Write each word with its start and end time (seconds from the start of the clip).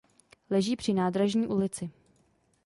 Leží 0.49 0.75
při 0.75 0.93
Nádražní 0.93 1.47
ulici. 1.47 1.89